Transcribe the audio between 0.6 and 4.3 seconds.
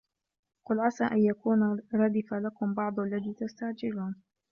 قُل عَسى أَن يَكونَ رَدِفَ لَكُم بَعضُ الَّذي تَستَعجِلونَ